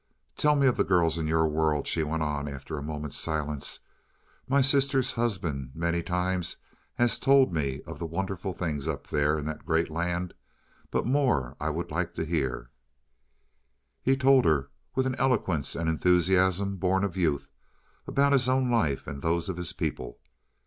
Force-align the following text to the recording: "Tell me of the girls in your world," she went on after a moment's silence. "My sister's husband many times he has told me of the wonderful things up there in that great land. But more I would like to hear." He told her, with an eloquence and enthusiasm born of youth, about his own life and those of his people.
"Tell 0.35 0.55
me 0.55 0.65
of 0.65 0.77
the 0.77 0.83
girls 0.83 1.19
in 1.19 1.27
your 1.27 1.47
world," 1.47 1.85
she 1.87 2.01
went 2.01 2.23
on 2.23 2.47
after 2.47 2.75
a 2.75 2.81
moment's 2.81 3.19
silence. 3.19 3.81
"My 4.47 4.59
sister's 4.59 5.11
husband 5.11 5.73
many 5.75 6.01
times 6.01 6.57
he 6.97 7.03
has 7.03 7.19
told 7.19 7.53
me 7.53 7.83
of 7.85 7.99
the 7.99 8.07
wonderful 8.07 8.51
things 8.55 8.87
up 8.87 9.09
there 9.09 9.37
in 9.37 9.45
that 9.45 9.63
great 9.63 9.91
land. 9.91 10.33
But 10.89 11.05
more 11.05 11.55
I 11.59 11.69
would 11.69 11.91
like 11.91 12.15
to 12.15 12.25
hear." 12.25 12.71
He 14.01 14.17
told 14.17 14.43
her, 14.45 14.71
with 14.95 15.05
an 15.05 15.13
eloquence 15.19 15.75
and 15.75 15.87
enthusiasm 15.87 16.77
born 16.77 17.03
of 17.03 17.15
youth, 17.15 17.47
about 18.07 18.33
his 18.33 18.49
own 18.49 18.71
life 18.71 19.05
and 19.05 19.21
those 19.21 19.49
of 19.49 19.57
his 19.57 19.71
people. 19.71 20.17